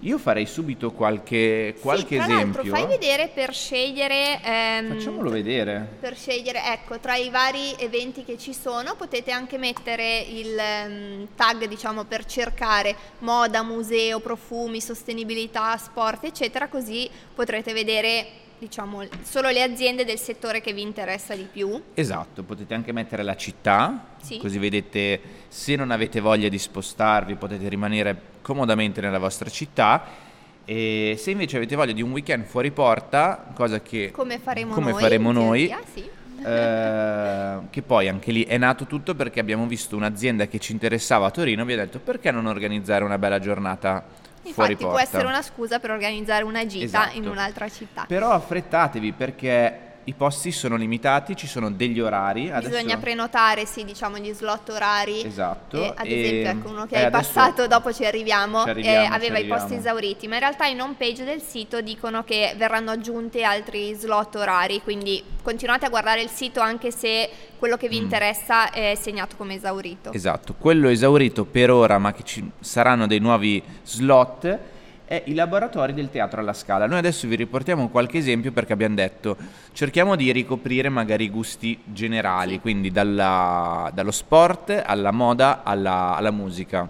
Io 0.05 0.19
farei 0.19 0.45
subito 0.45 0.93
qualche, 0.93 1.77
qualche 1.81 2.21
sì, 2.21 2.31
esempio. 2.31 2.65
fai 2.65 2.87
vedere 2.87 3.31
per 3.33 3.55
scegliere. 3.55 4.39
Ehm, 4.45 4.89
Facciamolo 4.89 5.31
vedere. 5.31 5.97
Per 5.99 6.15
scegliere, 6.15 6.63
ecco, 6.63 6.99
tra 6.99 7.17
i 7.17 7.31
vari 7.31 7.75
eventi 7.79 8.23
che 8.23 8.37
ci 8.37 8.53
sono, 8.53 8.97
potete 8.97 9.31
anche 9.31 9.57
mettere 9.57 10.19
il 10.19 10.61
um, 10.87 11.29
tag, 11.35 11.67
diciamo, 11.67 12.05
per 12.05 12.27
cercare 12.27 12.95
moda, 13.21 13.63
museo, 13.63 14.21
profumi, 14.21 14.83
sostenibilità, 14.83 15.75
sport, 15.79 16.25
eccetera, 16.25 16.69
così 16.69 17.09
potrete 17.35 17.73
vedere 17.73 18.44
diciamo, 18.59 19.05
solo 19.23 19.51
le 19.51 19.63
aziende 19.63 20.05
del 20.05 20.19
settore 20.19 20.61
che 20.61 20.73
vi 20.73 20.83
interessa 20.83 21.35
di 21.35 21.47
più. 21.51 21.83
Esatto, 21.95 22.43
potete 22.43 22.75
anche 22.75 22.93
mettere 22.93 23.23
la 23.23 23.37
città, 23.37 24.07
sì. 24.23 24.39
così 24.39 24.59
vedete 24.59 25.21
se 25.49 25.77
non 25.77 25.91
avete 25.91 26.21
voglia 26.21 26.49
di 26.49 26.59
spostarvi 26.59 27.35
potete 27.35 27.69
rimanere 27.69 28.33
comodamente 28.43 29.01
nella 29.01 29.19
vostra 29.19 29.49
città 29.49 30.33
e 30.65 31.17
se 31.19 31.31
invece 31.31 31.57
avete 31.57 31.77
voglia 31.77 31.93
di 31.93 32.03
un 32.03 32.11
weekend 32.11 32.45
fuori 32.45 32.71
porta, 32.71 33.51
cosa 33.55 33.81
che 33.83 34.11
come 34.11 34.39
faremo 34.39 34.73
come 34.73 34.93
noi, 34.93 35.01
faremo 35.01 35.33
noi 35.33 35.67
teoria, 35.67 35.85
sì. 35.93 36.09
eh, 36.43 37.59
che 37.69 37.83
poi 37.83 38.09
anche 38.09 38.33
lì 38.33 38.45
è 38.45 38.57
nato 38.57 38.87
tutto 38.87 39.15
perché 39.15 39.41
abbiamo 39.41 39.67
visto 39.67 39.95
un'azienda 39.95 40.47
che 40.47 40.59
ci 40.59 40.73
interessava 40.73 41.27
a 41.27 41.31
Torino 41.31 41.67
vi 41.67 41.75
ha 41.75 41.77
detto 41.77 41.99
perché 41.99 42.31
non 42.31 42.47
organizzare 42.47 43.05
una 43.05 43.19
bella 43.19 43.39
giornata 43.39 44.05
Infatti 44.45 44.77
può 44.77 44.99
essere 44.99 45.27
una 45.27 45.43
scusa 45.43 45.79
per 45.79 45.91
organizzare 45.91 46.45
una 46.45 46.67
gita 46.67 46.85
esatto. 46.85 47.17
in 47.17 47.29
un'altra 47.29 47.69
città. 47.69 48.05
Però 48.07 48.31
affrettatevi 48.31 49.13
perché 49.13 49.94
i 50.05 50.13
posti 50.13 50.53
sono 50.53 50.77
limitati, 50.77 51.35
ci 51.35 51.47
sono 51.47 51.71
degli 51.71 52.01
orari. 52.01 52.43
Bisogna 52.43 52.81
adesso... 52.81 52.99
prenotare, 52.99 53.65
sì, 53.65 53.85
diciamo 53.85 54.19
gli 54.19 54.33
slot 54.33 54.69
orari. 54.71 55.25
Esatto. 55.25 55.83
E, 55.83 55.93
ad 55.97 56.07
esempio, 56.07 56.51
ecco 56.51 56.69
uno 56.69 56.87
che 56.87 56.97
eh, 56.97 57.05
hai 57.05 57.11
passato, 57.11 57.67
dopo 57.67 57.93
ci 57.93 58.05
arriviamo, 58.05 58.65
ci 58.65 58.71
arriviamo 58.71 59.05
eh, 59.05 59.09
aveva 59.15 59.39
ci 59.39 59.45
i 59.45 59.47
posti 59.47 59.75
esauriti, 59.75 60.29
ma 60.29 60.35
in 60.35 60.41
realtà 60.41 60.67
in 60.67 60.81
home 60.81 60.95
page 60.99 61.25
del 61.25 61.41
sito 61.41 61.81
dicono 61.81 62.23
che 62.23 62.55
verranno 62.57 62.91
aggiunti 62.91 63.43
altri 63.43 63.95
slot 63.95 64.35
orari, 64.37 64.83
quindi 64.83 65.23
continuate 65.43 65.87
a 65.87 65.89
guardare 65.89 66.21
il 66.21 66.29
sito 66.29 66.61
anche 66.61 66.91
se 66.91 67.31
quello 67.59 67.77
che 67.77 67.89
vi 67.89 67.99
mm. 67.99 68.03
interessa 68.03 68.71
è 68.71 68.95
segnato 69.01 69.37
come 69.37 69.55
esaurito. 69.55 70.13
Esatto, 70.13 70.55
quello 70.59 70.89
esaurito 70.89 71.45
per 71.45 71.71
ora, 71.71 71.99
ma 71.99 72.13
che 72.13 72.25
ci 72.25 72.51
saranno 72.61 73.07
dei 73.07 73.21
nuovi 73.21 73.63
slot 73.83 74.73
è 75.07 75.23
i 75.27 75.35
laboratori 75.35 75.93
del 75.93 76.11
teatro 76.11 76.41
alla 76.41 76.53
scala. 76.53 76.87
Noi 76.87 76.99
adesso 76.99 77.29
vi 77.29 77.37
riportiamo 77.37 77.89
qualche 77.89 78.19
esempio 78.19 78.53
perché 78.53 78.73
abbiamo 78.73 78.95
detto 78.95 79.37
cerchiamo 79.73 80.17
di 80.17 80.33
ricoprire 80.33 80.89
magari 80.89 81.25
i 81.25 81.31
gusti 81.31 81.79
generali, 81.85 82.61
quindi 82.61 82.91
dalla, 82.91 83.91
dallo 83.93 84.11
sport 84.11 84.83
alla 84.85 85.11
moda 85.11 85.63
alla, 85.63 86.17
alla 86.17 86.31
musica. 86.31 86.89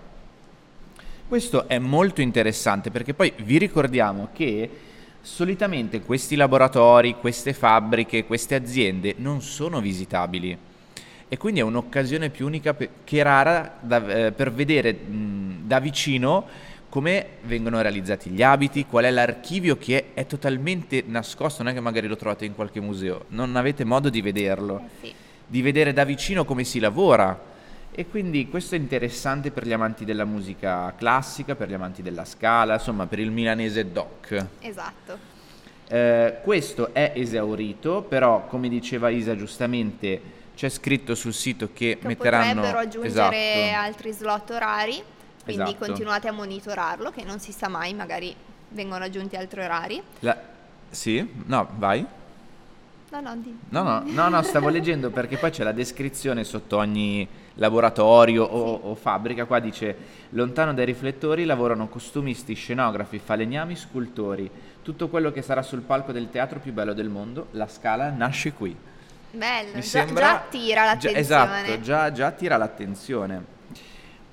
Questo 1.26 1.66
è 1.68 1.78
molto 1.78 2.20
interessante 2.20 2.90
perché 2.90 3.14
poi 3.14 3.32
vi 3.38 3.58
ricordiamo 3.58 4.28
che 4.32 4.70
solitamente 5.20 6.02
questi 6.02 6.36
laboratori, 6.36 7.16
queste 7.18 7.52
fabbriche, 7.52 8.26
queste 8.26 8.54
aziende 8.54 9.14
non 9.18 9.40
sono 9.40 9.80
visitabili 9.80 10.56
e 11.26 11.36
quindi 11.38 11.60
è 11.60 11.62
un'occasione 11.64 12.28
più 12.28 12.46
unica 12.46 12.76
che 12.76 13.22
rara 13.22 13.78
da, 13.80 14.06
eh, 14.06 14.32
per 14.32 14.52
vedere 14.52 14.92
mh, 14.92 15.66
da 15.66 15.80
vicino 15.80 16.46
come 16.94 17.26
vengono 17.42 17.82
realizzati 17.82 18.30
gli 18.30 18.40
abiti, 18.40 18.86
qual 18.86 19.02
è 19.02 19.10
l'archivio 19.10 19.76
che 19.76 20.12
è, 20.14 20.26
totalmente 20.26 21.02
nascosto, 21.04 21.64
non 21.64 21.72
è 21.72 21.74
che 21.74 21.80
magari 21.80 22.06
lo 22.06 22.14
trovate 22.14 22.44
in 22.44 22.54
qualche 22.54 22.78
museo, 22.78 23.24
non 23.30 23.56
avete 23.56 23.82
modo 23.82 24.10
di 24.10 24.22
vederlo, 24.22 24.78
eh 24.78 25.06
sì. 25.08 25.14
di 25.44 25.60
vedere 25.60 25.92
da 25.92 26.04
vicino 26.04 26.44
come 26.44 26.62
si 26.62 26.78
lavora. 26.78 27.36
E 27.90 28.06
quindi 28.06 28.48
questo 28.48 28.76
è 28.76 28.78
interessante 28.78 29.50
per 29.50 29.66
gli 29.66 29.72
amanti 29.72 30.04
della 30.04 30.24
musica 30.24 30.94
classica, 30.96 31.56
per 31.56 31.68
gli 31.68 31.72
amanti 31.72 32.00
della 32.00 32.24
scala, 32.24 32.74
insomma 32.74 33.06
per 33.06 33.18
il 33.18 33.32
milanese 33.32 33.90
doc. 33.90 34.46
Esatto. 34.60 35.18
Eh, 35.88 36.36
questo 36.44 36.94
è 36.94 37.10
esaurito, 37.16 38.02
però 38.02 38.46
come 38.46 38.68
diceva 38.68 39.08
Isa 39.08 39.34
giustamente 39.34 40.20
c'è 40.54 40.68
scritto 40.68 41.16
sul 41.16 41.34
sito 41.34 41.70
che, 41.72 41.98
che 42.00 42.06
metteranno... 42.06 42.54
Potrebbero 42.54 42.78
aggiungere 42.78 43.62
esatto. 43.64 43.84
altri 43.84 44.12
slot 44.12 44.50
orari 44.50 45.02
quindi 45.44 45.62
Esatto. 45.62 45.84
continuate 45.86 46.26
a 46.28 46.32
monitorarlo, 46.32 47.10
che 47.10 47.22
non 47.24 47.38
si 47.38 47.52
sa 47.52 47.68
mai, 47.68 47.94
magari 47.94 48.34
vengono 48.70 49.04
aggiunti 49.04 49.36
altri 49.36 49.62
orari. 49.62 50.02
La- 50.20 50.36
Sì? 50.90 51.28
No, 51.46 51.68
vai. 51.76 52.04
No, 53.10 53.20
no. 53.20 53.36
No, 53.68 53.82
no, 53.82 54.02
no, 54.06 54.28
no, 54.28 54.42
stavo 54.42 54.68
leggendo 54.70 55.10
perché 55.10 55.36
poi 55.36 55.50
c'è 55.50 55.62
la 55.62 55.70
descrizione 55.72 56.42
sotto 56.42 56.78
ogni 56.78 57.26
laboratorio 57.54 58.42
o, 58.42 58.90
o 58.90 58.94
fabbrica. 58.96 59.44
Qua 59.44 59.60
dice: 59.60 59.96
Lontano 60.30 60.74
dai 60.74 60.84
riflettori 60.84 61.44
lavorano 61.44 61.86
costumisti, 61.88 62.54
scenografi, 62.54 63.18
falegnami, 63.20 63.76
scultori. 63.76 64.50
Tutto 64.82 65.08
quello 65.08 65.30
che 65.30 65.42
sarà 65.42 65.62
sul 65.62 65.80
palco 65.82 66.10
del 66.10 66.28
teatro 66.30 66.58
più 66.58 66.72
bello 66.72 66.92
del 66.92 67.08
mondo, 67.08 67.48
la 67.52 67.68
scala 67.68 68.10
nasce 68.10 68.52
qui. 68.52 68.76
Bello, 69.30 69.74
Mi 69.74 69.80
già, 69.80 69.86
sembra- 69.86 70.26
già 70.26 70.34
attira 70.34 70.80
Già- 70.80 70.86
l'attenzione. 70.86 71.18
esatto, 71.18 71.80
già, 71.82 72.12
già 72.12 72.26
attira 72.26 72.56
l'attenzione. 72.56 73.44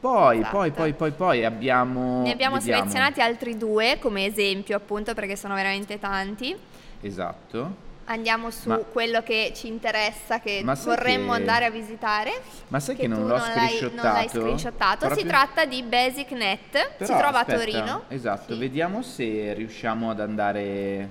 Poi, 0.01 0.39
Esatto. 0.39 0.57
poi, 0.57 0.71
poi, 0.71 0.93
poi, 0.93 1.11
poi 1.11 1.45
abbiamo. 1.45 2.23
Ne 2.23 2.31
abbiamo 2.31 2.55
vediamo. 2.57 2.79
selezionati 2.81 3.21
altri 3.21 3.55
due 3.55 3.99
come 3.99 4.25
esempio, 4.25 4.75
appunto, 4.75 5.13
perché 5.13 5.35
sono 5.35 5.53
veramente 5.53 5.99
tanti. 5.99 6.57
Esatto. 7.01 7.89
Andiamo 8.05 8.49
su 8.49 8.69
Ma- 8.69 8.77
quello 8.77 9.21
che 9.21 9.51
ci 9.55 9.67
interessa, 9.67 10.39
che 10.39 10.63
vorremmo 10.65 11.33
che- 11.33 11.37
andare 11.39 11.65
a 11.65 11.69
visitare. 11.69 12.31
Ma 12.69 12.79
sai 12.79 12.95
che, 12.95 13.07
non 13.07 13.19
tu 13.21 13.27
l'ho 13.27 13.37
non 13.37 13.47
l'hai, 13.47 13.67
screenshottato? 13.67 14.03
non 14.03 14.13
l'hai 14.13 14.27
screenshottato. 14.27 15.15
Si 15.15 15.25
tratta 15.25 15.65
di 15.65 15.83
Basic 15.83 16.31
Net, 16.31 16.77
si 16.77 17.05
Però, 17.05 17.17
trova 17.19 17.39
aspetta, 17.41 17.57
a 17.61 17.63
Torino. 17.63 18.01
Esatto, 18.07 18.53
Sì. 18.53 18.59
vediamo 18.59 19.03
se 19.03 19.53
riusciamo 19.53 20.09
ad 20.09 20.19
andare 20.19 21.09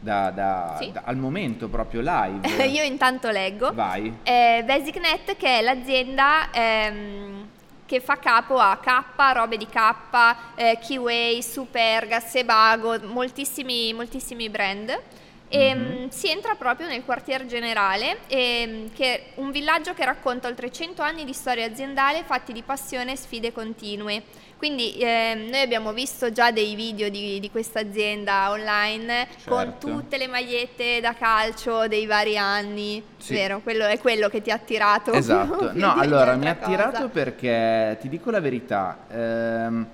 da, 0.00 0.30
da- 0.30 0.76
Sì. 0.80 0.90
da- 0.90 1.02
al 1.04 1.16
momento 1.16 1.68
proprio 1.68 2.00
live. 2.02 2.48
Io 2.64 2.82
intanto 2.82 3.28
leggo. 3.30 3.72
Vai. 3.74 4.12
Eh, 4.22 4.62
BasicNet 4.66 5.36
che 5.36 5.58
è 5.58 5.62
l'azienda 5.62 6.50
ehm, 6.50 7.41
che 7.92 8.00
fa 8.00 8.16
capo 8.16 8.58
a 8.58 8.78
K, 8.78 9.34
robe 9.34 9.58
di 9.58 9.66
K, 9.66 9.94
eh, 10.54 10.78
Keyway, 10.80 11.42
Superga, 11.42 12.20
Sebago, 12.20 12.98
moltissimi, 13.02 13.92
moltissimi 13.92 14.48
brand. 14.48 14.98
E, 15.54 15.74
Mhm. 15.74 16.04
mh, 16.04 16.08
si 16.08 16.30
entra 16.30 16.54
proprio 16.54 16.86
nel 16.86 17.04
quartier 17.04 17.44
generale, 17.44 18.20
ehm, 18.26 18.90
che 18.94 19.04
è 19.14 19.22
un 19.34 19.50
villaggio 19.50 19.92
che 19.92 20.02
racconta 20.02 20.48
oltre 20.48 20.72
100 20.72 21.02
anni 21.02 21.26
di 21.26 21.34
storia 21.34 21.66
aziendale 21.66 22.22
fatti 22.24 22.54
di 22.54 22.62
passione 22.62 23.12
e 23.12 23.16
sfide 23.16 23.52
continue. 23.52 24.22
Quindi 24.56 24.96
ehm, 24.98 25.48
noi 25.50 25.60
abbiamo 25.60 25.92
visto 25.92 26.32
già 26.32 26.50
dei 26.52 26.74
video 26.74 27.10
di, 27.10 27.38
di 27.38 27.50
questa 27.50 27.80
azienda 27.80 28.50
online 28.50 29.26
con 29.46 29.58
Certo. 29.64 29.86
tutte 29.88 30.16
le 30.16 30.26
magliette 30.26 31.00
da 31.02 31.12
calcio 31.12 31.86
dei 31.86 32.06
vari 32.06 32.38
anni, 32.38 33.02
Sì. 33.18 33.34
vero? 33.34 33.60
Quello 33.60 33.84
è 33.84 33.98
quello 33.98 34.30
che 34.30 34.40
ti 34.40 34.50
ha 34.50 34.54
attirato. 34.54 35.12
Esatto, 35.12 35.72
no, 35.76 35.94
allora 35.96 36.34
mi 36.36 36.46
ha 36.48 36.52
attirato 36.52 37.08
perché 37.10 37.98
ti 38.00 38.08
dico 38.08 38.30
la 38.30 38.40
verità, 38.40 39.00
ehm, 39.10 39.86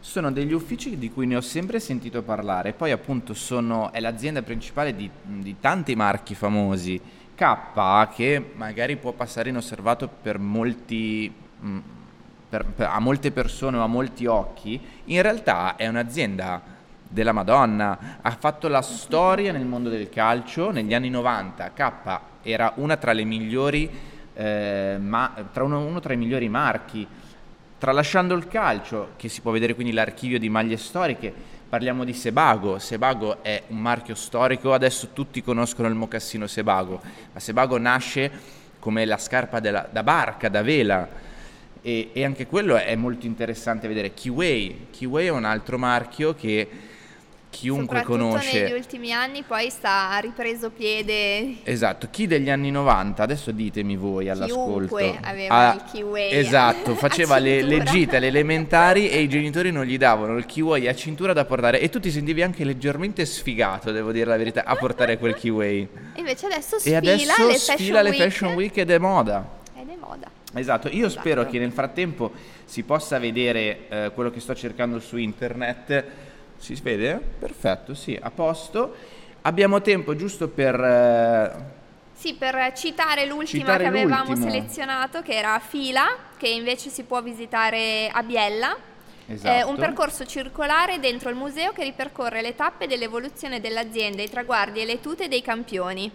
sono 0.00 0.32
degli 0.32 0.52
uffici 0.52 0.98
di 0.98 1.10
cui 1.10 1.26
ne 1.26 1.36
ho 1.36 1.40
sempre 1.42 1.78
sentito 1.78 2.22
parlare, 2.22 2.72
poi 2.72 2.90
appunto 2.90 3.34
sono, 3.34 3.92
è 3.92 4.00
l'azienda 4.00 4.42
principale 4.42 4.96
di, 4.96 5.08
di 5.22 5.56
tanti 5.60 5.94
marchi 5.94 6.34
famosi, 6.34 7.00
K 7.34 8.08
che 8.14 8.52
magari 8.54 8.96
può 8.96 9.12
passare 9.12 9.50
inosservato 9.50 10.08
per 10.08 10.38
molti, 10.38 11.32
mm, 11.64 11.78
per- 12.48 12.66
per- 12.66 12.88
a 12.90 12.98
molte 12.98 13.30
persone 13.30 13.76
o 13.78 13.82
a 13.82 13.86
molti 13.86 14.26
occhi, 14.26 14.80
in 15.04 15.22
realtà 15.22 15.76
è 15.76 15.86
un'azienda 15.86 16.60
della 17.08 17.32
Madonna, 17.32 18.18
ha 18.20 18.30
fatto 18.30 18.68
la 18.68 18.82
storia 18.82 19.52
nel 19.52 19.64
mondo 19.64 19.88
del 19.88 20.08
calcio 20.08 20.70
negli 20.70 20.94
anni 20.94 21.10
90, 21.10 21.72
K 21.72 22.20
era 22.42 22.72
una 22.76 22.96
tra 22.96 23.12
le 23.12 23.24
migliori, 23.24 23.90
eh, 24.34 24.96
ma- 25.00 25.32
tra 25.52 25.64
uno, 25.64 25.84
uno 25.84 26.00
tra 26.00 26.12
i 26.12 26.16
migliori 26.16 26.48
marchi, 26.48 27.06
tralasciando 27.80 28.34
il 28.34 28.46
calcio, 28.46 29.12
che 29.16 29.30
si 29.30 29.40
può 29.40 29.50
vedere 29.52 29.74
quindi 29.74 29.94
l'archivio 29.94 30.38
di 30.38 30.50
maglie 30.50 30.76
storiche, 30.76 31.32
parliamo 31.66 32.04
di 32.04 32.12
Sebago, 32.12 32.78
Sebago 32.78 33.42
è 33.42 33.62
un 33.68 33.78
marchio 33.78 34.14
storico, 34.14 34.74
adesso 34.74 35.08
tutti 35.14 35.42
conoscono 35.42 35.88
il 35.88 35.94
mocassino 35.94 36.46
Sebago, 36.46 37.00
ma 37.32 37.40
Sebago 37.40 37.78
nasce 37.78 38.30
come 38.78 39.06
la 39.06 39.16
scarpa 39.16 39.60
della- 39.60 39.88
da 39.90 40.02
barca, 40.02 40.50
da 40.50 40.60
vela, 40.60 41.08
e, 41.80 42.10
e 42.12 42.22
anche 42.22 42.46
quello 42.46 42.76
è 42.76 42.94
molto 42.96 43.24
interessante 43.24 43.88
vedere. 43.88 44.12
Kiway, 44.12 44.88
Kiway 44.90 45.26
è 45.26 45.30
un 45.30 45.46
altro 45.46 45.78
marchio 45.78 46.34
che 46.34 46.68
chiunque 47.50 47.98
Soprattutto 47.98 48.28
conosce. 48.28 48.62
negli 48.62 48.72
ultimi 48.72 49.12
anni 49.12 49.42
poi 49.42 49.68
sta 49.70 50.10
ha 50.12 50.18
ripreso 50.18 50.70
piede 50.70 51.56
Esatto, 51.64 52.06
chi 52.10 52.26
degli 52.28 52.48
anni 52.48 52.70
90, 52.70 53.22
adesso 53.22 53.50
ditemi 53.50 53.96
voi 53.96 54.28
all'ascolto. 54.28 54.94
Chiunque 54.96 55.18
aveva 55.20 55.54
Ah, 55.70 55.74
il 55.74 55.82
Kiway 55.90 56.30
Esatto, 56.32 56.94
faceva 56.94 57.38
le, 57.38 57.62
le 57.62 57.82
gite 57.82 58.16
alle 58.16 58.28
elementari 58.28 59.08
e 59.10 59.20
i 59.20 59.28
genitori 59.28 59.70
non 59.72 59.84
gli 59.84 59.98
davano 59.98 60.36
il 60.36 60.46
kiwi 60.46 60.86
a 60.88 60.94
cintura 60.94 61.32
da 61.32 61.44
portare 61.44 61.80
e 61.80 61.88
tu 61.88 61.98
ti 62.00 62.10
sentivi 62.10 62.42
anche 62.42 62.62
leggermente 62.64 63.26
sfigato, 63.26 63.90
devo 63.90 64.12
dire 64.12 64.26
la 64.26 64.36
verità, 64.36 64.64
a 64.64 64.76
portare 64.76 65.18
quel 65.18 65.34
kiwi. 65.34 65.88
E 66.14 66.18
invece 66.20 66.46
adesso 66.46 66.76
E 66.76 66.80
sfila 66.80 66.98
adesso 66.98 67.46
le 67.46 67.54
sfila 67.54 67.76
Fashion 67.76 68.02
le 68.04 68.12
Fashion 68.12 68.54
Week 68.54 68.76
ed 68.76 68.90
è 68.90 68.98
moda. 68.98 69.48
ed 69.76 69.88
è 69.88 69.96
moda. 69.98 70.30
Esatto, 70.54 70.88
io 70.88 71.06
Esatto. 71.06 71.20
spero 71.20 71.46
che 71.46 71.58
nel 71.58 71.72
frattempo 71.72 72.32
si 72.64 72.82
possa 72.82 73.18
vedere 73.18 73.88
eh, 73.88 74.10
quello 74.14 74.30
che 74.30 74.40
sto 74.40 74.54
cercando 74.54 74.98
su 75.00 75.16
internet. 75.16 76.04
Si 76.60 76.74
vede? 76.82 77.18
Perfetto, 77.38 77.94
sì, 77.94 78.18
a 78.20 78.30
posto. 78.30 78.94
Abbiamo 79.42 79.80
tempo 79.80 80.14
giusto 80.14 80.48
per... 80.48 80.78
eh, 80.78 81.52
Sì, 82.12 82.34
per 82.34 82.72
citare 82.74 83.24
l'ultima 83.26 83.62
Citare 83.62 83.82
che 83.84 83.88
avevamo 83.88 84.24
l'ultimo. 84.34 84.50
selezionato, 84.50 85.22
che 85.22 85.32
era 85.34 85.58
Fila, 85.58 86.06
che 86.36 86.48
invece 86.48 86.90
si 86.90 87.02
può 87.04 87.22
visitare 87.22 88.08
a 88.12 88.22
Biella. 88.22 88.76
Esatto. 89.26 89.68
un 89.68 89.76
percorso 89.76 90.26
circolare 90.26 90.98
dentro 90.98 91.30
il 91.30 91.36
museo 91.36 91.70
che 91.70 91.84
ripercorre 91.84 92.42
le 92.42 92.56
tappe 92.56 92.88
dell'evoluzione 92.88 93.60
dell'azienda, 93.60 94.22
i 94.22 94.28
traguardi 94.28 94.80
e 94.80 94.84
le 94.84 95.00
tute 95.00 95.28
dei 95.28 95.40
campioni. 95.40 96.10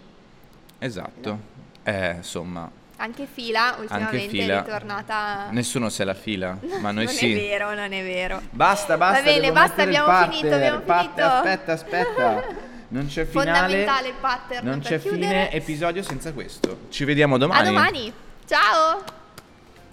Esatto. 0.78 1.38
Eh, 1.82 2.10
insomma, 2.16 2.70
Anche 2.98 3.26
Fila 3.30 3.76
ultimamente 3.78 4.16
Anche 4.16 4.28
Fila. 4.28 4.54
è 4.54 4.62
ritornata... 4.64 5.48
nessuno 5.50 5.90
se 5.90 6.04
la 6.04 6.14
fila, 6.14 6.58
ma 6.80 6.90
noi 6.92 7.04
non 7.04 7.12
sì. 7.12 7.32
è 7.32 7.34
vero, 7.34 7.74
non 7.74 7.92
è 7.92 8.02
vero. 8.02 8.40
Basta, 8.50 8.96
basta. 8.96 9.22
Va 9.22 9.30
bene, 9.30 9.52
basta, 9.52 9.82
abbiamo 9.82 10.30
finito, 10.30 10.54
abbiamo 10.54 10.80
finito. 10.80 11.22
Aspetta, 11.22 11.72
aspetta. 11.72 12.64
Non 12.88 13.08
c'è 13.08 13.26
finale. 13.26 13.50
Fondamentale 13.50 14.08
il 14.08 14.14
pattern 14.20 14.64
Non 14.64 14.78
c'è 14.78 15.00
chiudere. 15.00 15.22
fine 15.22 15.50
episodio 15.50 16.04
senza 16.04 16.32
questo. 16.32 16.82
Ci 16.88 17.04
vediamo 17.04 17.36
domani. 17.36 17.60
A 17.60 17.64
domani. 17.64 18.12
Ciao! 18.46 19.02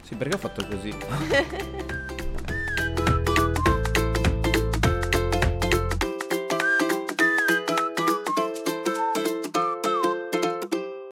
Sì, 0.03 0.13
perché 0.13 0.35
ho 0.35 0.37
fatto 0.37 0.63
così? 0.67 0.93